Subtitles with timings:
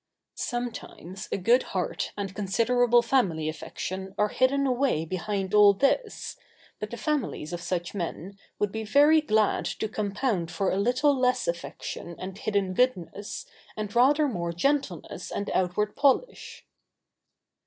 [0.33, 6.37] Sometimes a good heart and considerable family affection are hidden away behind all this,
[6.79, 11.15] but the families of such men would be very glad to compound for a little
[11.15, 13.45] less affection and hidden goodness
[13.77, 16.65] and rather more gentleness and outward polish.